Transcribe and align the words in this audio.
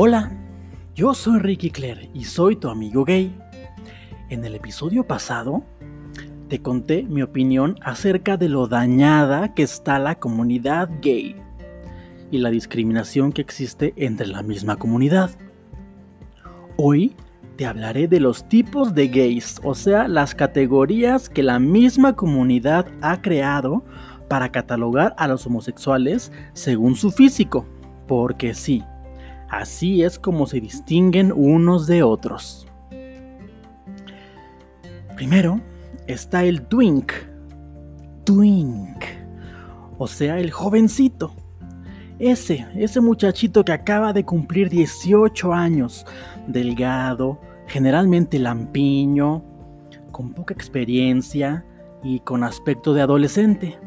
Hola, 0.00 0.30
yo 0.94 1.12
soy 1.12 1.40
Ricky 1.40 1.70
Claire 1.72 2.08
y 2.14 2.22
soy 2.22 2.54
tu 2.54 2.68
amigo 2.68 3.04
gay. 3.04 3.36
En 4.28 4.44
el 4.44 4.54
episodio 4.54 5.04
pasado 5.04 5.64
te 6.48 6.62
conté 6.62 7.02
mi 7.02 7.20
opinión 7.20 7.74
acerca 7.82 8.36
de 8.36 8.48
lo 8.48 8.68
dañada 8.68 9.54
que 9.54 9.64
está 9.64 9.98
la 9.98 10.14
comunidad 10.14 10.88
gay 11.02 11.34
y 12.30 12.38
la 12.38 12.50
discriminación 12.50 13.32
que 13.32 13.40
existe 13.40 13.92
entre 13.96 14.28
la 14.28 14.44
misma 14.44 14.76
comunidad. 14.76 15.30
Hoy 16.76 17.16
te 17.56 17.66
hablaré 17.66 18.06
de 18.06 18.20
los 18.20 18.48
tipos 18.48 18.94
de 18.94 19.08
gays, 19.08 19.60
o 19.64 19.74
sea, 19.74 20.06
las 20.06 20.32
categorías 20.32 21.28
que 21.28 21.42
la 21.42 21.58
misma 21.58 22.14
comunidad 22.14 22.86
ha 23.00 23.20
creado 23.20 23.82
para 24.28 24.52
catalogar 24.52 25.16
a 25.18 25.26
los 25.26 25.44
homosexuales 25.44 26.30
según 26.52 26.94
su 26.94 27.10
físico, 27.10 27.66
porque 28.06 28.54
sí, 28.54 28.84
así 29.48 30.02
es 30.02 30.18
como 30.18 30.46
se 30.46 30.60
distinguen 30.60 31.32
unos 31.34 31.86
de 31.86 32.02
otros. 32.02 32.66
Primero 35.16 35.60
está 36.06 36.44
el 36.44 36.62
twink, 36.62 37.12
twink, 38.24 39.04
o 39.98 40.06
sea, 40.06 40.38
el 40.38 40.50
jovencito. 40.50 41.34
Ese, 42.18 42.66
ese 42.74 43.00
muchachito 43.00 43.64
que 43.64 43.72
acaba 43.72 44.12
de 44.12 44.24
cumplir 44.24 44.68
18 44.68 45.52
años, 45.52 46.04
delgado, 46.46 47.40
generalmente 47.66 48.38
lampiño, 48.38 49.44
con 50.10 50.32
poca 50.32 50.54
experiencia 50.54 51.64
y 52.02 52.20
con 52.20 52.42
aspecto 52.42 52.94
de 52.94 53.02
adolescente 53.02 53.78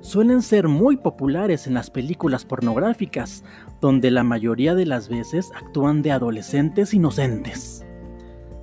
suelen 0.00 0.42
ser 0.42 0.68
muy 0.68 0.96
populares 0.96 1.66
en 1.66 1.74
las 1.74 1.90
películas 1.90 2.44
pornográficas, 2.44 3.44
donde 3.80 4.10
la 4.10 4.22
mayoría 4.22 4.74
de 4.74 4.86
las 4.86 5.08
veces 5.08 5.50
actúan 5.54 6.02
de 6.02 6.12
adolescentes 6.12 6.94
inocentes, 6.94 7.84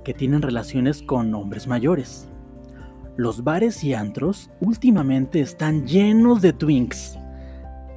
que 0.04 0.14
tienen 0.14 0.42
relaciones 0.42 1.02
con 1.02 1.34
hombres 1.34 1.66
mayores. 1.66 2.28
Los 3.16 3.44
bares 3.44 3.84
y 3.84 3.94
antros 3.94 4.50
últimamente 4.60 5.40
están 5.40 5.86
llenos 5.86 6.42
de 6.42 6.52
twinks. 6.52 7.16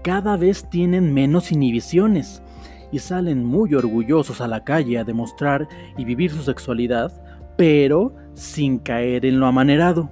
Cada 0.03 0.37
vez 0.37 0.69
tienen 0.69 1.13
menos 1.13 1.51
inhibiciones 1.51 2.43
y 2.91 2.99
salen 2.99 3.43
muy 3.43 3.73
orgullosos 3.73 4.41
a 4.41 4.47
la 4.47 4.63
calle 4.63 4.99
a 4.99 5.03
demostrar 5.03 5.67
y 5.97 6.05
vivir 6.05 6.31
su 6.31 6.43
sexualidad, 6.43 7.11
pero 7.57 8.15
sin 8.33 8.77
caer 8.77 9.25
en 9.25 9.39
lo 9.39 9.47
amanerado. 9.47 10.11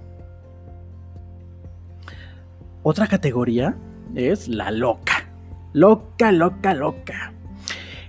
Otra 2.88 3.08
categoría 3.08 3.76
es 4.14 4.48
la 4.48 4.70
loca. 4.70 5.28
Loca, 5.74 6.32
loca, 6.32 6.76
loca. 6.76 7.34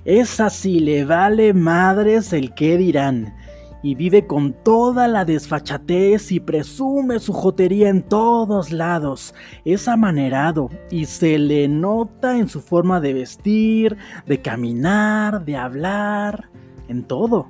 Esa 0.04 0.50
sí 0.50 0.80
le 0.80 1.06
vale 1.06 1.54
madres 1.54 2.34
el 2.34 2.52
que 2.52 2.76
dirán. 2.76 3.34
Y 3.82 3.94
vive 3.94 4.26
con 4.26 4.52
toda 4.52 5.08
la 5.08 5.24
desfachatez 5.24 6.30
y 6.30 6.40
presume 6.40 7.20
su 7.20 7.32
jotería 7.32 7.88
en 7.88 8.02
todos 8.02 8.70
lados. 8.70 9.34
Es 9.64 9.88
amanerado 9.88 10.68
y 10.90 11.06
se 11.06 11.38
le 11.38 11.68
nota 11.68 12.36
en 12.36 12.50
su 12.50 12.60
forma 12.60 13.00
de 13.00 13.14
vestir, 13.14 13.96
de 14.26 14.42
caminar, 14.42 15.46
de 15.46 15.56
hablar, 15.56 16.50
en 16.88 17.04
todo. 17.04 17.48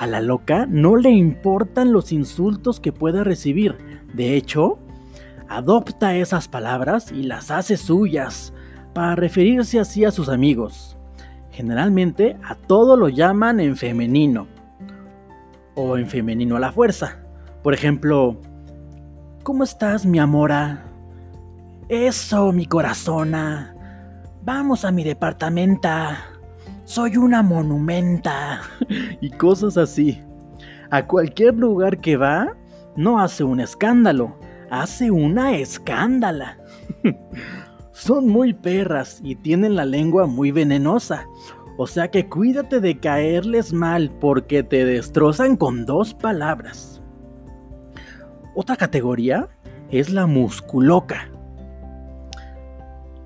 A 0.00 0.08
la 0.08 0.20
loca 0.20 0.66
no 0.68 0.96
le 0.96 1.10
importan 1.10 1.92
los 1.92 2.10
insultos 2.10 2.80
que 2.80 2.90
pueda 2.90 3.22
recibir. 3.22 3.76
De 4.12 4.34
hecho, 4.34 4.80
adopta 5.48 6.14
esas 6.16 6.48
palabras 6.48 7.12
y 7.12 7.22
las 7.22 7.50
hace 7.50 7.76
suyas 7.76 8.52
para 8.94 9.14
referirse 9.14 9.80
así 9.80 10.04
a 10.04 10.10
sus 10.10 10.28
amigos. 10.28 10.96
Generalmente 11.50 12.36
a 12.44 12.54
todo 12.54 12.96
lo 12.96 13.08
llaman 13.08 13.60
en 13.60 13.76
femenino 13.76 14.46
o 15.74 15.96
en 15.96 16.08
femenino 16.08 16.56
a 16.56 16.60
la 16.60 16.72
fuerza. 16.72 17.18
Por 17.62 17.74
ejemplo, 17.74 18.40
¿cómo 19.42 19.64
estás 19.64 20.06
mi 20.06 20.18
amora? 20.18 20.84
Eso, 21.88 22.52
mi 22.52 22.66
corazona. 22.66 23.74
Vamos 24.44 24.84
a 24.84 24.90
mi 24.90 25.04
departamento. 25.04 25.88
Soy 26.84 27.16
una 27.16 27.42
monumenta. 27.42 28.62
y 29.20 29.30
cosas 29.30 29.76
así. 29.76 30.22
A 30.90 31.06
cualquier 31.06 31.54
lugar 31.54 32.00
que 32.00 32.16
va, 32.16 32.56
no 32.96 33.20
hace 33.20 33.44
un 33.44 33.60
escándalo, 33.60 34.37
hace 34.70 35.10
una 35.10 35.56
escándala. 35.56 36.58
Son 37.92 38.28
muy 38.28 38.52
perras 38.52 39.20
y 39.22 39.34
tienen 39.34 39.76
la 39.76 39.84
lengua 39.84 40.26
muy 40.26 40.52
venenosa. 40.52 41.26
O 41.76 41.86
sea 41.86 42.10
que 42.10 42.28
cuídate 42.28 42.80
de 42.80 42.98
caerles 42.98 43.72
mal 43.72 44.10
porque 44.20 44.62
te 44.62 44.84
destrozan 44.84 45.56
con 45.56 45.86
dos 45.86 46.14
palabras. 46.14 47.00
Otra 48.54 48.76
categoría 48.76 49.48
es 49.90 50.10
la 50.10 50.26
musculoca. 50.26 51.30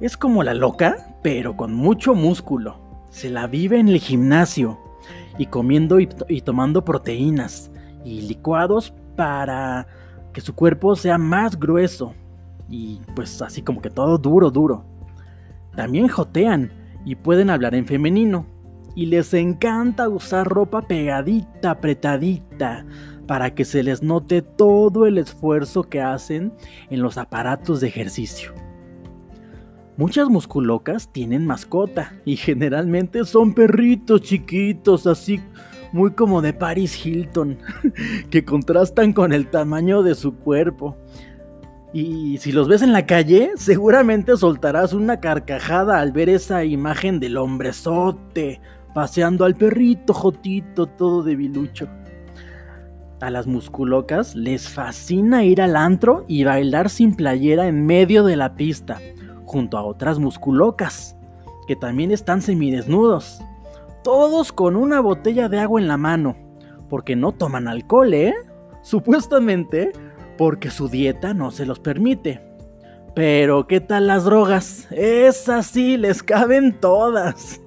Es 0.01 0.17
como 0.17 0.43
la 0.43 0.53
loca, 0.53 1.17
pero 1.23 1.57
con 1.57 1.73
mucho 1.73 2.15
músculo. 2.15 2.79
Se 3.11 3.31
la 3.31 3.47
vive 3.47 3.79
en 3.79 3.89
el 3.89 3.99
gimnasio 3.99 4.79
y 5.39 5.47
comiendo 5.47 6.01
y, 6.01 6.07
tomando 6.43 6.85
proteínas 6.85 7.71
y 8.05 8.23
licuados 8.23 8.93
para 9.17 9.87
que 10.33 10.41
su 10.41 10.55
cuerpo 10.55 10.97
sea 10.97 11.19
más 11.19 11.59
grueso 11.59 12.15
y 12.69 13.01
pues 13.15 13.43
así 13.43 13.63
como 13.63 13.83
que 13.83 13.91
todo 13.91 14.19
duro, 14.19 14.51
duro. 14.51 14.85
También 15.77 16.09
jotean 16.09 16.73
y 17.05 17.17
pueden 17.17 17.51
hablar 17.51 17.75
en 17.75 17.87
femenino 17.87 18.47
y 18.95 19.07
les 19.07 19.33
encanta 19.35 20.09
usar 20.09 20.47
ropa 20.47 20.83
pegadita, 20.83 21.73
apretadita, 21.73 22.85
para 23.27 23.55
que 23.55 23.65
se 23.65 23.83
les 23.83 24.03
note 24.03 24.43
todo 24.43 25.07
el 25.07 25.19
esfuerzo 25.19 25.85
que 25.85 26.01
hacen 26.01 26.53
en 26.91 27.03
los 27.03 27.19
aparatos 27.19 27.81
de 27.81 27.89
ejercicio. 27.89 28.53
Muchas 29.97 30.29
musculocas 30.29 31.13
tienen 31.13 31.47
mascota 31.47 32.15
y 32.25 32.37
generalmente 32.37 33.25
son 33.25 33.55
perritos 33.55 34.23
chiquitos, 34.23 35.07
así 35.07 35.41
muy 35.93 36.13
como 36.13 36.43
de 36.43 36.53
Paris 36.53 37.05
Hilton, 37.05 37.59
que 38.31 38.45
contrastan 38.45 39.13
con 39.13 39.33
el 39.33 39.49
tamaño 39.49 40.03
de 40.03 40.15
su 40.15 40.35
cuerpo. 40.37 40.97
Y 41.93 42.39
si 42.39 42.53
los 42.53 42.69
ves 42.69 42.81
en 42.81 42.93
la 42.93 43.05
calle, 43.05 43.53
seguramente 43.57 44.37
soltarás 44.37 44.95
una 44.95 45.21
carcajada 45.21 46.01
al 46.01 46.13
ver 46.13 46.31
esa 46.31 46.65
imagen 46.65 47.21
del 47.21 47.37
hombrezote 47.37 48.61
paseando 48.95 49.45
al 49.45 49.55
perrito 49.55 50.15
jotito 50.15 50.87
todo 50.87 51.23
debilucho. 51.23 51.89
A 53.21 53.31
las 53.31 53.47
musculocas 53.47 54.35
les 54.35 54.69
fascina 54.69 55.45
ir 55.45 55.63
al 55.63 55.77
antro 55.77 56.25
y 56.29 56.45
bailar 56.45 56.91
sin 56.91 57.15
playera 57.15 57.69
en 57.69 57.87
medio 57.87 58.25
de 58.25 58.37
la 58.37 58.57
pista, 58.57 58.99
junto 59.45 59.79
a 59.79 59.85
otras 59.85 60.19
musculocas, 60.19 61.17
que 61.69 61.77
también 61.77 62.11
están 62.11 62.43
semidesnudos 62.43 63.41
todos 64.03 64.53
con 64.53 64.77
una 64.77 65.01
botella 65.01 65.49
de 65.49 65.59
agua 65.59 65.81
en 65.81 65.89
la 65.89 65.97
mano, 65.97 66.37
porque 66.89 67.17
no 67.17 67.33
toman 67.33 67.69
alcohol, 67.69 68.13
¿eh? 68.15 68.35
Supuestamente 68.83 69.93
porque 70.37 70.71
su 70.71 70.89
dieta 70.89 71.35
no 71.35 71.51
se 71.51 71.67
los 71.67 71.79
permite. 71.79 72.41
Pero 73.15 73.67
¿qué 73.67 73.81
tal 73.81 74.07
las 74.07 74.25
drogas? 74.25 74.89
Esas 74.91 75.67
sí, 75.67 75.97
les 75.97 76.23
caben 76.23 76.79
todas. 76.81 77.61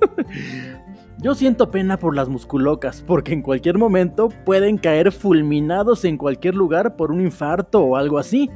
Yo 1.19 1.35
siento 1.35 1.71
pena 1.71 1.97
por 1.97 2.15
las 2.15 2.29
musculocas, 2.29 3.03
porque 3.05 3.33
en 3.33 3.41
cualquier 3.41 3.77
momento 3.77 4.29
pueden 4.43 4.77
caer 4.77 5.11
fulminados 5.11 6.03
en 6.03 6.17
cualquier 6.17 6.55
lugar 6.55 6.95
por 6.95 7.11
un 7.11 7.21
infarto 7.21 7.81
o 7.81 7.95
algo 7.95 8.17
así 8.17 8.49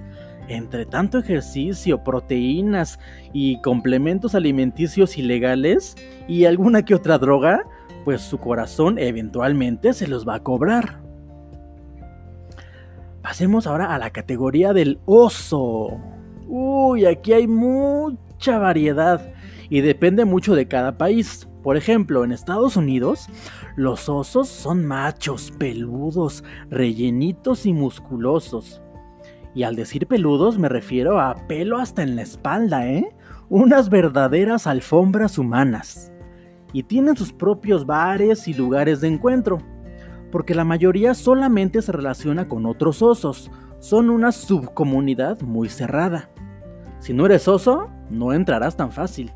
entre 0.50 0.86
tanto 0.86 1.20
ejercicio, 1.20 2.04
proteínas 2.04 3.00
y 3.32 3.62
complementos 3.62 4.36
alimenticios 4.36 5.18
ilegales 5.18 5.96
y 6.28 6.46
alguna 6.46 6.84
que 6.84 6.96
otra 6.96 7.18
droga, 7.18 7.64
pues 8.04 8.22
su 8.22 8.40
corazón 8.40 8.98
eventualmente 9.00 9.94
se 9.94 10.08
los 10.08 10.28
va 10.28 10.36
a 10.36 10.44
cobrar. 10.44 11.02
Pasemos 13.22 13.68
ahora 13.68 13.94
a 13.94 14.00
la 14.00 14.10
categoría 14.10 14.74
del 14.74 15.00
oso. 15.06 16.00
Uy, 16.48 17.06
aquí 17.06 17.34
hay 17.34 17.48
mucha 17.48 18.58
variedad 18.58 19.34
y 19.70 19.82
depende 19.82 20.26
mucho 20.26 20.56
de 20.56 20.68
cada 20.68 20.98
país. 20.98 21.48
Por 21.62 21.78
ejemplo, 21.78 22.24
en 22.24 22.32
Estados 22.32 22.76
Unidos, 22.76 23.28
los 23.76 24.10
osos 24.10 24.48
son 24.48 24.86
machos, 24.86 25.52
peludos, 25.60 26.44
rellenitos 26.70 27.66
y 27.66 27.74
musculosos. 27.74 28.82
Y 29.56 29.64
al 29.64 29.76
decir 29.76 30.08
peludos 30.08 30.58
me 30.58 30.70
refiero 30.70 31.20
a 31.20 31.36
pelo 31.48 31.78
hasta 31.78 32.04
en 32.04 32.16
la 32.16 32.22
espalda, 32.22 32.88
¿eh? 32.88 33.16
Unas 33.50 33.90
verdaderas 33.90 34.68
alfombras 34.68 35.38
humanas. 35.38 36.12
Y 36.72 36.84
tienen 36.84 37.18
sus 37.18 37.34
propios 37.34 37.86
bares 37.86 38.48
y 38.48 38.54
lugares 38.54 39.02
de 39.02 39.08
encuentro, 39.08 39.58
porque 40.32 40.54
la 40.54 40.64
mayoría 40.64 41.16
solamente 41.16 41.82
se 41.82 41.92
relaciona 41.92 42.48
con 42.48 42.68
otros 42.68 43.02
osos. 43.02 43.50
Son 43.80 44.10
una 44.10 44.32
subcomunidad 44.32 45.42
muy 45.42 45.70
cerrada. 45.70 46.30
Si 47.00 47.14
no 47.14 47.26
eres 47.26 47.48
oso, 47.48 47.90
no 48.10 48.34
entrarás 48.34 48.76
tan 48.76 48.92
fácil. 48.92 49.32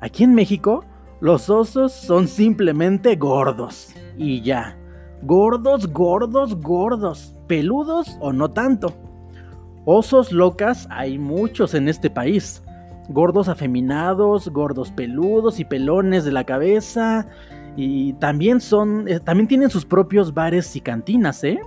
Aquí 0.00 0.24
en 0.24 0.34
México, 0.34 0.84
Los 1.20 1.50
osos 1.50 1.92
son 1.92 2.28
simplemente 2.28 3.14
gordos. 3.16 3.94
Y 4.16 4.40
ya. 4.40 4.78
Gordos, 5.22 5.92
gordos, 5.92 6.58
gordos. 6.58 7.34
Peludos 7.50 8.16
o 8.20 8.32
no 8.32 8.48
tanto. 8.52 8.94
Osos 9.84 10.30
locas 10.30 10.86
hay 10.88 11.18
muchos 11.18 11.74
en 11.74 11.88
este 11.88 12.08
país. 12.08 12.62
Gordos 13.08 13.48
afeminados, 13.48 14.50
gordos 14.50 14.92
peludos 14.92 15.58
y 15.58 15.64
pelones 15.64 16.24
de 16.24 16.30
la 16.30 16.44
cabeza. 16.44 17.26
Y 17.74 18.12
también 18.12 18.60
son. 18.60 19.08
Eh, 19.08 19.18
también 19.18 19.48
tienen 19.48 19.68
sus 19.68 19.84
propios 19.84 20.32
bares 20.32 20.76
y 20.76 20.80
cantinas, 20.80 21.42
¿eh? 21.42 21.58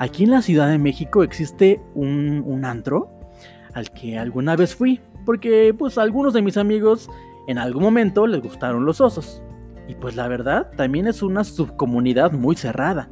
Aquí 0.00 0.24
en 0.24 0.32
la 0.32 0.42
Ciudad 0.42 0.68
de 0.68 0.78
México 0.78 1.22
existe 1.22 1.80
un, 1.94 2.42
un 2.44 2.64
antro 2.64 3.08
al 3.74 3.92
que 3.92 4.18
alguna 4.18 4.56
vez 4.56 4.74
fui. 4.74 4.98
Porque 5.24 5.72
pues 5.72 5.98
algunos 5.98 6.34
de 6.34 6.42
mis 6.42 6.56
amigos 6.56 7.08
en 7.46 7.58
algún 7.58 7.84
momento 7.84 8.26
les 8.26 8.42
gustaron 8.42 8.86
los 8.86 9.00
osos. 9.00 9.40
Y 9.86 9.94
pues 9.94 10.16
la 10.16 10.26
verdad, 10.26 10.72
también 10.76 11.06
es 11.06 11.22
una 11.22 11.44
subcomunidad 11.44 12.32
muy 12.32 12.56
cerrada. 12.56 13.08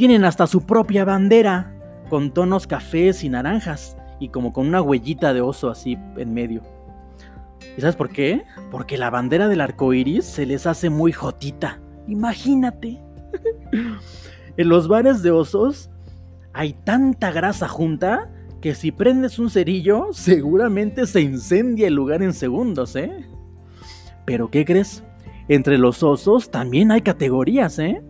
Tienen 0.00 0.24
hasta 0.24 0.46
su 0.46 0.62
propia 0.62 1.04
bandera, 1.04 1.74
con 2.08 2.32
tonos 2.32 2.66
cafés 2.66 3.22
y 3.22 3.28
naranjas, 3.28 3.98
y 4.18 4.30
como 4.30 4.54
con 4.54 4.66
una 4.66 4.80
huellita 4.80 5.34
de 5.34 5.42
oso 5.42 5.68
así 5.68 5.98
en 6.16 6.32
medio. 6.32 6.62
¿Y 7.76 7.82
sabes 7.82 7.96
por 7.96 8.08
qué? 8.08 8.44
Porque 8.70 8.96
la 8.96 9.10
bandera 9.10 9.46
del 9.46 9.60
arco 9.60 9.92
iris 9.92 10.24
se 10.24 10.46
les 10.46 10.66
hace 10.66 10.88
muy 10.88 11.12
jotita. 11.12 11.82
Imagínate. 12.08 12.98
en 14.56 14.68
los 14.70 14.88
bares 14.88 15.22
de 15.22 15.32
osos 15.32 15.90
hay 16.54 16.72
tanta 16.72 17.30
grasa 17.30 17.68
junta 17.68 18.30
que 18.62 18.74
si 18.74 18.92
prendes 18.92 19.38
un 19.38 19.50
cerillo, 19.50 20.06
seguramente 20.12 21.06
se 21.06 21.20
incendia 21.20 21.88
el 21.88 21.94
lugar 21.94 22.22
en 22.22 22.32
segundos, 22.32 22.96
¿eh? 22.96 23.26
Pero 24.24 24.50
¿qué 24.50 24.64
crees? 24.64 25.04
Entre 25.48 25.76
los 25.76 26.02
osos 26.02 26.50
también 26.50 26.90
hay 26.90 27.02
categorías, 27.02 27.78
¿eh? 27.78 28.02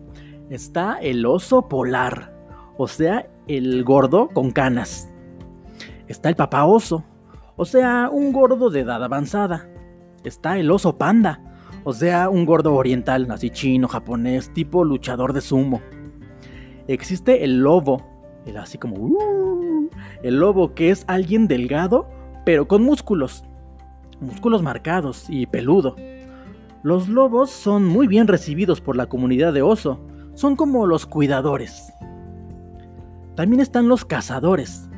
Está 0.51 0.97
el 0.97 1.25
oso 1.25 1.69
polar, 1.69 2.33
o 2.77 2.85
sea, 2.85 3.25
el 3.47 3.85
gordo 3.85 4.27
con 4.27 4.51
canas. 4.51 5.09
Está 6.09 6.27
el 6.27 6.35
papá 6.35 6.65
oso, 6.65 7.05
o 7.55 7.63
sea, 7.63 8.09
un 8.11 8.33
gordo 8.33 8.69
de 8.69 8.81
edad 8.81 9.01
avanzada. 9.01 9.69
Está 10.25 10.59
el 10.59 10.69
oso 10.69 10.97
panda, 10.97 11.39
o 11.85 11.93
sea, 11.93 12.29
un 12.29 12.45
gordo 12.45 12.75
oriental, 12.75 13.31
así 13.31 13.49
chino, 13.49 13.87
japonés, 13.87 14.53
tipo 14.53 14.83
luchador 14.83 15.31
de 15.31 15.39
sumo. 15.39 15.81
Existe 16.89 17.45
el 17.45 17.59
lobo, 17.59 18.05
el 18.45 18.57
así 18.57 18.77
como... 18.77 18.97
Uh, 18.97 19.89
el 20.21 20.35
lobo 20.35 20.73
que 20.73 20.89
es 20.89 21.05
alguien 21.07 21.47
delgado, 21.47 22.09
pero 22.45 22.67
con 22.67 22.83
músculos. 22.83 23.45
Músculos 24.19 24.61
marcados 24.61 25.29
y 25.29 25.45
peludo. 25.45 25.95
Los 26.83 27.07
lobos 27.07 27.51
son 27.51 27.85
muy 27.85 28.05
bien 28.05 28.27
recibidos 28.27 28.81
por 28.81 28.97
la 28.97 29.05
comunidad 29.05 29.53
de 29.53 29.61
oso. 29.61 30.10
Son 30.41 30.55
como 30.55 30.87
los 30.87 31.05
cuidadores. 31.05 31.93
También 33.35 33.59
están 33.59 33.87
los 33.87 34.05
cazadores, 34.05 34.89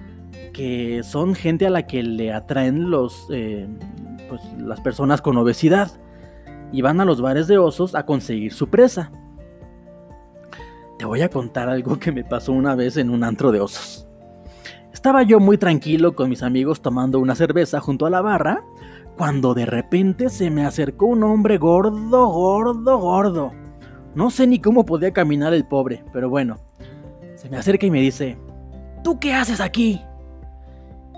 que 0.53 1.01
son 1.03 1.35
gente 1.35 1.67
a 1.67 1.69
la 1.69 1.85
que 1.85 2.01
le 2.01 2.31
atraen 2.31 2.89
los, 2.89 3.27
eh, 3.29 3.67
pues, 4.29 4.41
las 4.57 4.79
personas 4.79 5.21
con 5.21 5.35
obesidad 5.35 5.91
y 6.71 6.81
van 6.81 7.01
a 7.01 7.05
los 7.05 7.19
bares 7.19 7.47
de 7.47 7.57
osos 7.57 7.93
a 7.93 8.05
conseguir 8.05 8.53
su 8.53 8.69
presa. 8.69 9.11
Te 10.97 11.03
voy 11.03 11.19
a 11.19 11.29
contar 11.29 11.67
algo 11.67 11.99
que 11.99 12.13
me 12.13 12.23
pasó 12.23 12.53
una 12.53 12.73
vez 12.75 12.95
en 12.95 13.09
un 13.09 13.25
antro 13.25 13.51
de 13.51 13.59
osos. 13.59 14.07
Estaba 14.93 15.23
yo 15.23 15.41
muy 15.41 15.57
tranquilo 15.57 16.15
con 16.15 16.29
mis 16.29 16.41
amigos 16.41 16.81
tomando 16.81 17.19
una 17.19 17.35
cerveza 17.35 17.81
junto 17.81 18.05
a 18.05 18.09
la 18.09 18.21
barra, 18.21 18.63
cuando 19.17 19.53
de 19.53 19.65
repente 19.65 20.29
se 20.29 20.49
me 20.49 20.65
acercó 20.65 21.07
un 21.07 21.21
hombre 21.25 21.57
gordo, 21.57 22.27
gordo, 22.27 22.97
gordo. 22.97 23.62
No 24.15 24.29
sé 24.29 24.47
ni 24.47 24.59
cómo 24.59 24.85
podía 24.85 25.11
caminar 25.11 25.53
el 25.53 25.65
pobre, 25.65 26.03
pero 26.13 26.29
bueno. 26.29 26.57
Se 27.35 27.49
me 27.49 27.57
acerca 27.57 27.85
y 27.85 27.91
me 27.91 27.99
dice, 27.99 28.37
¿tú 29.03 29.19
qué 29.19 29.33
haces 29.33 29.59
aquí? 29.59 30.01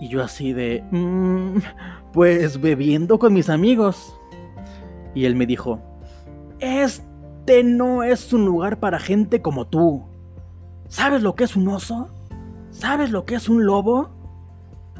Y 0.01 0.07
yo 0.09 0.24
así 0.24 0.53
de, 0.53 0.83
mmm, 0.92 1.57
pues 2.13 2.59
bebiendo 2.59 3.19
con 3.19 3.33
mis 3.33 3.50
amigos. 3.50 4.15
Y 5.13 5.25
él 5.25 5.36
me 5.36 5.45
dijo, 5.45 5.80
este 6.59 7.63
no 7.63 8.03
es 8.03 8.33
un 8.33 8.45
lugar 8.45 8.80
para 8.80 9.00
gente 9.00 9.41
como 9.41 9.68
tú. 9.68 10.03
¿Sabes 10.88 11.21
lo 11.21 11.36
que 11.36 11.44
es 11.44 11.56
un 11.56 11.68
oso? 11.68 12.09
¿Sabes 12.71 13.12
lo 13.12 13.25
que 13.25 13.36
es 13.36 13.50
un 13.50 13.65
lobo? 13.65 14.09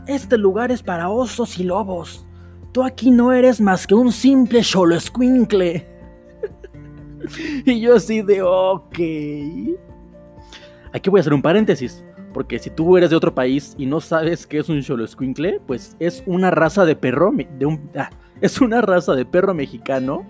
Este 0.08 0.38
lugar 0.38 0.72
es 0.72 0.84
para 0.84 1.10
osos 1.10 1.58
y 1.60 1.64
lobos. 1.64 2.26
Tú 2.72 2.84
aquí 2.84 3.10
no 3.10 3.32
eres 3.32 3.62
más 3.62 3.88
que 3.88 3.96
un 3.96 4.12
simple 4.12 4.64
solo 4.64 4.96
escuincle. 4.96 5.95
y 7.66 7.80
yo 7.80 7.96
así 7.96 8.22
de 8.22 8.42
ok. 8.42 9.00
Aquí 10.94 11.10
voy 11.10 11.20
a 11.20 11.22
hacer 11.22 11.34
un 11.34 11.42
paréntesis. 11.42 12.04
Porque 12.34 12.60
si 12.60 12.70
tú 12.70 12.98
eres 12.98 13.12
de 13.12 13.16
otro 13.16 13.34
país 13.34 13.76
y 13.78 13.86
no 13.86 14.02
sabes 14.02 14.46
qué 14.46 14.58
es 14.58 14.68
un 14.68 14.84
solo 14.84 15.06
escuincle, 15.06 15.62
pues 15.66 15.96
es 16.00 16.22
una 16.26 16.52
raza 16.52 16.84
de 16.84 16.96
perro. 16.96 17.32
De 17.58 17.66
un, 17.66 17.90
ah, 17.96 18.10
es 18.42 18.60
una 18.60 18.82
raza 18.82 19.16
de 19.16 19.26
perro 19.26 19.54
mexicano 19.54 20.26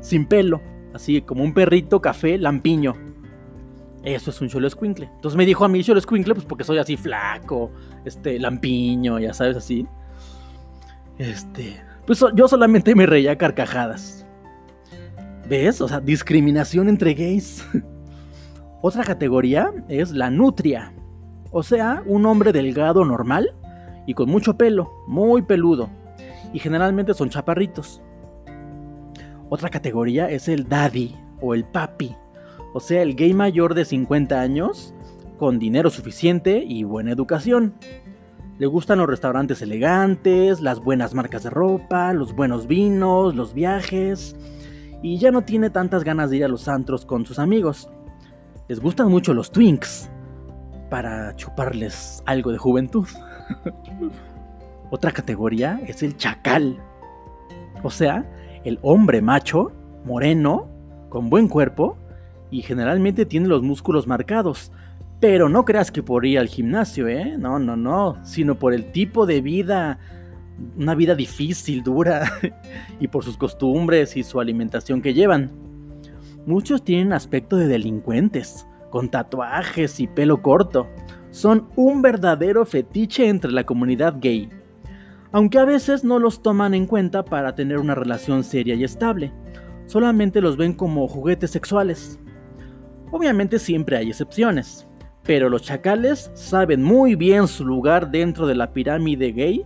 sin 0.00 0.26
pelo. 0.26 0.60
Así 0.94 1.22
como 1.22 1.42
un 1.42 1.52
perrito 1.52 2.00
café 2.00 2.38
lampiño. 2.38 2.94
Eso 4.04 4.30
es 4.30 4.40
un 4.40 4.48
cholo 4.48 4.66
escuincle. 4.66 5.10
Entonces 5.14 5.36
me 5.36 5.44
dijo 5.44 5.64
a 5.64 5.68
mí 5.68 5.82
cholo 5.82 5.98
escuincle, 5.98 6.34
pues 6.34 6.46
porque 6.46 6.64
soy 6.64 6.78
así 6.78 6.96
flaco, 6.96 7.70
este, 8.04 8.38
lampiño, 8.38 9.18
ya 9.18 9.34
sabes, 9.34 9.56
así. 9.56 9.86
Este, 11.18 11.82
pues 12.06 12.24
yo 12.34 12.48
solamente 12.48 12.94
me 12.94 13.06
reía 13.06 13.36
carcajadas. 13.36 14.26
¿Ves? 15.50 15.82
O 15.82 15.88
sea, 15.88 16.00
discriminación 16.00 16.88
entre 16.88 17.12
gays. 17.12 17.66
Otra 18.82 19.04
categoría 19.04 19.70
es 19.88 20.12
la 20.12 20.30
nutria. 20.30 20.94
O 21.50 21.62
sea, 21.62 22.02
un 22.06 22.24
hombre 22.24 22.52
delgado 22.52 23.04
normal 23.04 23.54
y 24.06 24.14
con 24.14 24.30
mucho 24.30 24.56
pelo, 24.56 24.90
muy 25.06 25.42
peludo. 25.42 25.90
Y 26.54 26.58
generalmente 26.58 27.12
son 27.12 27.28
chaparritos. 27.28 28.00
Otra 29.50 29.68
categoría 29.68 30.30
es 30.30 30.48
el 30.48 30.68
daddy 30.68 31.14
o 31.42 31.54
el 31.54 31.64
papi 31.64 32.16
o 32.72 32.80
sea, 32.80 33.02
el 33.02 33.16
gay 33.16 33.34
mayor 33.34 33.74
de 33.74 33.84
50 33.84 34.40
años, 34.40 34.94
con 35.38 35.58
dinero 35.58 35.90
suficiente 35.90 36.62
y 36.66 36.84
buena 36.84 37.10
educación. 37.10 37.74
Le 38.58 38.66
gustan 38.66 38.98
los 38.98 39.08
restaurantes 39.08 39.62
elegantes, 39.62 40.60
las 40.60 40.80
buenas 40.80 41.14
marcas 41.14 41.42
de 41.42 41.50
ropa, 41.50 42.12
los 42.12 42.34
buenos 42.34 42.66
vinos, 42.66 43.34
los 43.34 43.54
viajes, 43.54 44.36
y 45.02 45.18
ya 45.18 45.30
no 45.30 45.42
tiene 45.42 45.70
tantas 45.70 46.04
ganas 46.04 46.30
de 46.30 46.38
ir 46.38 46.44
a 46.44 46.48
los 46.48 46.68
antros 46.68 47.06
con 47.06 47.24
sus 47.24 47.38
amigos. 47.38 47.90
Les 48.68 48.80
gustan 48.80 49.08
mucho 49.08 49.34
los 49.34 49.50
twinks, 49.50 50.10
para 50.90 51.34
chuparles 51.36 52.22
algo 52.26 52.52
de 52.52 52.58
juventud. 52.58 53.06
Otra 54.90 55.12
categoría 55.12 55.80
es 55.86 56.02
el 56.02 56.16
chacal, 56.16 56.76
o 57.82 57.90
sea, 57.90 58.28
el 58.64 58.78
hombre 58.82 59.22
macho, 59.22 59.72
moreno, 60.04 60.68
con 61.08 61.30
buen 61.30 61.48
cuerpo, 61.48 61.96
y 62.50 62.62
generalmente 62.62 63.24
tiene 63.24 63.46
los 63.46 63.62
músculos 63.62 64.06
marcados. 64.06 64.72
Pero 65.20 65.48
no 65.48 65.64
creas 65.64 65.92
que 65.92 66.02
por 66.02 66.26
ir 66.26 66.38
al 66.38 66.48
gimnasio, 66.48 67.06
¿eh? 67.06 67.36
No, 67.38 67.58
no, 67.58 67.76
no, 67.76 68.16
sino 68.24 68.56
por 68.58 68.74
el 68.74 68.90
tipo 68.90 69.26
de 69.26 69.40
vida, 69.40 69.98
una 70.76 70.94
vida 70.94 71.14
difícil, 71.14 71.82
dura, 71.82 72.32
y 73.00 73.08
por 73.08 73.24
sus 73.24 73.36
costumbres 73.36 74.16
y 74.16 74.22
su 74.22 74.40
alimentación 74.40 75.02
que 75.02 75.14
llevan. 75.14 75.50
Muchos 76.46 76.84
tienen 76.84 77.12
aspecto 77.12 77.56
de 77.56 77.68
delincuentes, 77.68 78.66
con 78.90 79.10
tatuajes 79.10 80.00
y 80.00 80.06
pelo 80.06 80.42
corto. 80.42 80.88
Son 81.30 81.68
un 81.76 82.02
verdadero 82.02 82.64
fetiche 82.64 83.28
entre 83.28 83.52
la 83.52 83.64
comunidad 83.64 84.16
gay, 84.20 84.48
aunque 85.32 85.58
a 85.58 85.64
veces 85.64 86.02
no 86.02 86.18
los 86.18 86.42
toman 86.42 86.74
en 86.74 86.86
cuenta 86.86 87.24
para 87.24 87.54
tener 87.54 87.78
una 87.78 87.94
relación 87.94 88.42
seria 88.42 88.74
y 88.74 88.82
estable, 88.82 89.32
solamente 89.86 90.40
los 90.40 90.56
ven 90.56 90.72
como 90.72 91.06
juguetes 91.06 91.50
sexuales. 91.50 92.18
Obviamente 93.12 93.58
siempre 93.58 93.96
hay 93.96 94.08
excepciones, 94.08 94.88
pero 95.22 95.48
los 95.48 95.62
chacales 95.62 96.30
saben 96.34 96.82
muy 96.82 97.14
bien 97.14 97.46
su 97.46 97.64
lugar 97.64 98.10
dentro 98.10 98.46
de 98.46 98.56
la 98.56 98.72
pirámide 98.72 99.30
gay 99.30 99.64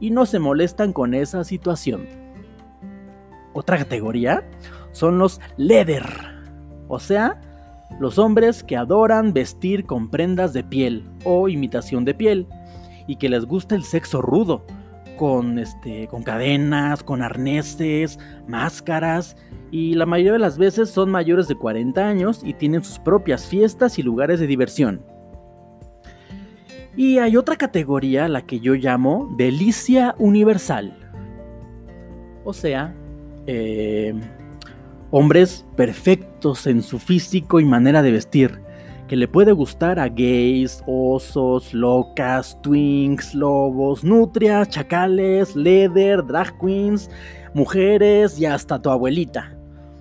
y 0.00 0.10
no 0.10 0.26
se 0.26 0.38
molestan 0.38 0.92
con 0.92 1.14
esa 1.14 1.44
situación. 1.44 2.06
Otra 3.52 3.78
categoría 3.78 4.44
son 4.92 5.18
los 5.18 5.40
leather, 5.56 6.04
o 6.88 6.98
sea, 6.98 7.40
los 8.00 8.18
hombres 8.18 8.64
que 8.64 8.76
adoran 8.76 9.32
vestir 9.32 9.86
con 9.86 10.10
prendas 10.10 10.52
de 10.52 10.64
piel 10.64 11.08
o 11.24 11.48
imitación 11.48 12.04
de 12.04 12.14
piel 12.14 12.46
y 13.06 13.16
que 13.16 13.28
les 13.28 13.44
gusta 13.44 13.74
el 13.74 13.84
sexo 13.84 14.20
rudo, 14.22 14.64
con, 15.16 15.58
este, 15.58 16.08
con 16.08 16.22
cadenas, 16.22 17.04
con 17.04 17.22
arneses, 17.22 18.18
máscaras 18.48 19.36
y 19.70 19.94
la 19.94 20.06
mayoría 20.06 20.32
de 20.32 20.38
las 20.38 20.58
veces 20.58 20.90
son 20.90 21.10
mayores 21.10 21.48
de 21.48 21.54
40 21.54 22.06
años 22.06 22.42
y 22.44 22.54
tienen 22.54 22.82
sus 22.84 22.98
propias 22.98 23.46
fiestas 23.46 23.98
y 23.98 24.02
lugares 24.02 24.40
de 24.40 24.46
diversión. 24.46 25.04
Y 26.96 27.18
hay 27.18 27.36
otra 27.36 27.56
categoría, 27.56 28.28
la 28.28 28.42
que 28.46 28.60
yo 28.60 28.74
llamo 28.74 29.34
delicia 29.36 30.14
universal. 30.18 30.96
O 32.44 32.52
sea, 32.52 32.94
eh, 33.46 34.14
hombres 35.10 35.66
perfectos 35.76 36.66
en 36.66 36.82
su 36.82 36.98
físico 36.98 37.58
y 37.58 37.64
manera 37.64 38.02
de 38.02 38.12
vestir, 38.12 38.60
que 39.08 39.16
le 39.16 39.28
puede 39.28 39.52
gustar 39.52 39.98
a 39.98 40.08
gays, 40.08 40.82
osos, 40.86 41.74
locas, 41.74 42.60
twinks, 42.62 43.34
lobos, 43.34 44.04
nutrias, 44.04 44.68
chacales, 44.68 45.54
leather, 45.56 46.24
drag 46.24 46.58
queens, 46.58 47.10
mujeres 47.54 48.38
y 48.38 48.46
hasta 48.46 48.80
tu 48.80 48.90
abuelita. 48.90 49.56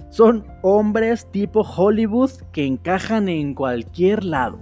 Son 0.09 0.45
hombres 0.61 1.27
tipo 1.31 1.61
Hollywood 1.61 2.31
que 2.51 2.65
encajan 2.65 3.29
en 3.29 3.55
cualquier 3.55 4.23
lado. 4.23 4.59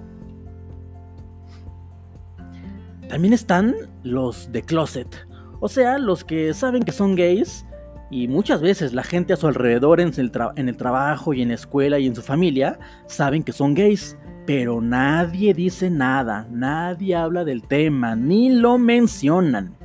También 3.12 3.34
están 3.34 3.76
los 4.04 4.50
de 4.54 4.62
closet, 4.62 5.28
o 5.60 5.68
sea, 5.68 5.98
los 5.98 6.24
que 6.24 6.54
saben 6.54 6.84
que 6.84 6.94
son 6.94 7.16
gays 7.18 7.66
y 8.10 8.30
muchas 8.30 8.62
veces 8.62 8.94
la 8.94 9.04
gente 9.04 9.34
a 9.34 9.36
su 9.36 9.48
alrededor 9.48 10.00
en 10.00 10.14
el, 10.16 10.32
en 10.56 10.70
el, 10.70 10.78
trabajo 10.78 11.34
y 11.34 11.42
en 11.42 11.50
la 11.50 11.56
escuela 11.56 12.00
y 12.00 12.08
en 12.08 12.16
su 12.16 12.22
familia 12.22 12.80
saben 13.08 13.44
que 13.44 13.52
son 13.52 13.74
gays, 13.74 14.18
pero 14.48 14.80
nadie 14.80 15.54
dice 15.54 15.90
nada, 15.90 16.48
nadie 16.50 17.14
habla 17.14 17.44
del 17.44 17.64
tema, 17.64 18.16
ni 18.16 18.50
lo 18.50 18.78
mencionan. 18.78 19.76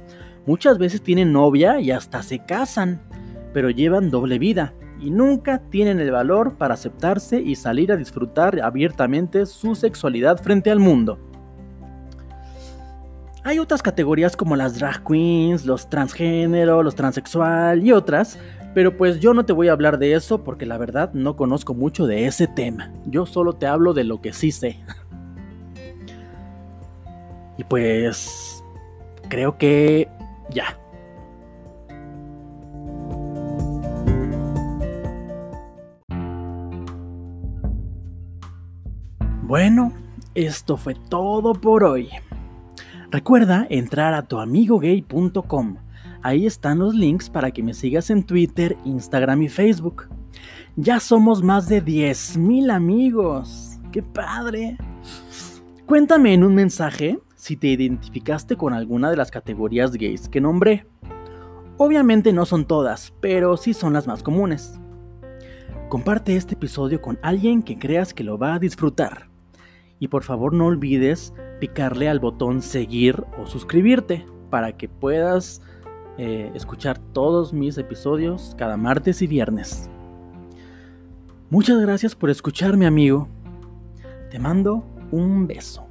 Muchas 0.47 0.79
veces 0.79 1.03
tienen 1.03 1.33
novia 1.33 1.81
y 1.81 1.91
hasta 1.91 2.23
se 2.23 2.45
casan, 2.45 3.03
pero 3.53 3.71
llevan 3.71 4.09
doble 4.09 4.39
vida 4.39 4.73
y 5.01 5.11
nunca 5.11 5.59
tienen 5.69 5.99
el 5.99 6.13
valor 6.13 6.59
para 6.59 6.75
aceptarse 6.75 7.41
y 7.41 7.57
salir 7.57 7.91
a 7.91 7.97
disfrutar 7.97 8.61
abiertamente 8.63 9.47
su 9.47 9.75
sexualidad 9.75 10.41
frente 10.41 10.71
al 10.71 10.79
mundo. 10.79 11.26
Hay 13.47 13.61
otras 13.61 13.81
categorías 13.81 14.37
como 14.37 14.57
las 14.57 14.77
drag 14.77 15.05
queens, 15.05 15.67
los 15.67 15.89
transgénero, 15.89 16.83
los 16.83 16.97
transexual 16.97 17.81
y 17.87 17.93
otras, 17.93 18.41
pero 18.75 18.97
pues 18.97 19.21
yo 19.21 19.35
no 19.35 19.47
te 19.47 19.53
voy 19.53 19.69
a 19.69 19.73
hablar 19.73 20.01
de 20.01 20.15
eso 20.15 20.43
porque 20.43 20.67
la 20.67 20.79
verdad 20.79 21.13
no 21.13 21.37
conozco 21.37 21.73
mucho 21.73 22.09
de 22.09 22.27
ese 22.27 22.49
tema. 22.49 22.91
Yo 23.05 23.25
solo 23.25 23.53
te 23.53 23.69
hablo 23.69 23.95
de 23.95 24.03
lo 24.03 24.21
que 24.21 24.33
sí 24.33 24.51
sé. 24.51 24.81
y 27.57 27.63
pues 27.63 28.65
creo 29.29 29.57
que 29.57 30.09
ya. 30.51 30.77
Bueno, 39.43 39.93
esto 40.35 40.77
fue 40.77 40.97
todo 41.09 41.53
por 41.53 41.85
hoy. 41.85 42.11
Recuerda 43.11 43.67
entrar 43.71 44.15
a 44.15 44.23
tuamigogay.com. 44.23 45.77
Ahí 46.23 46.45
están 46.45 46.81
los 46.81 46.95
links 46.95 47.31
para 47.31 47.53
que 47.53 47.63
me 47.63 47.73
sigas 47.73 48.11
en 48.11 48.25
Twitter, 48.25 48.77
Instagram 48.85 49.43
y 49.43 49.49
Facebook. 49.49 50.09
Ya 50.75 50.99
somos 50.99 51.43
más 51.43 51.69
de 51.69 51.85
10.000 51.85 52.71
amigos. 52.71 53.79
¡Qué 53.93 54.03
padre! 54.03 54.77
Cuéntame 55.87 56.35
en 56.35 56.43
un 56.43 56.55
mensaje 56.55 57.21
si 57.37 57.57
te 57.57 57.69
identificaste 57.69 58.57
con 58.57 58.75
alguna 58.75 59.09
de 59.09 59.17
las 59.17 59.31
categorías 59.31 59.93
gays 59.93 60.29
que 60.29 60.41
nombré. 60.41 60.87
Obviamente 61.77 62.33
no 62.33 62.45
son 62.45 62.65
todas, 62.65 63.15
pero 63.21 63.57
sí 63.57 63.73
son 63.73 63.93
las 63.93 64.09
más 64.09 64.25
comunes. 64.25 64.81
Comparte 65.89 66.35
este 66.35 66.55
episodio 66.55 67.01
con 67.01 67.21
alguien 67.23 67.63
que 67.63 67.79
creas 67.79 68.13
que 68.13 68.25
lo 68.25 68.37
va 68.37 68.55
a 68.55 68.59
disfrutar. 68.59 69.29
Y 69.99 70.09
por 70.09 70.23
favor 70.23 70.53
no 70.53 70.67
olvides 70.67 71.33
picarle 71.61 72.09
al 72.09 72.21
botón 72.21 72.63
seguir 72.63 73.25
o 73.39 73.47
suscribirte 73.47 74.27
para 74.51 74.77
que 74.77 74.89
puedas 74.89 75.63
eh, 76.19 76.51
escuchar 76.55 76.99
todos 77.13 77.53
mis 77.53 77.79
episodios 77.79 78.55
cada 78.59 78.77
martes 78.77 79.23
y 79.23 79.27
viernes. 79.27 79.91
Muchas 81.51 81.81
gracias 81.81 82.15
por 82.15 82.31
escucharme 82.31 82.87
amigo. 82.87 83.29
Te 84.31 84.39
mando 84.39 84.85
un 85.13 85.47
beso. 85.47 85.86